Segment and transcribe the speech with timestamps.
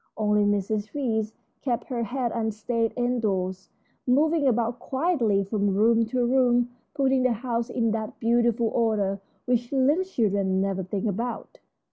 [0.17, 0.95] Only Mrs.
[0.95, 1.31] Reece
[1.61, 3.69] kept her head and stayed indoors,
[4.07, 9.71] moving about quietly from room to room, putting the house in that beautiful order which
[9.71, 11.59] little children never think about.